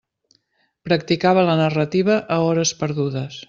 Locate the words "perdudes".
2.83-3.39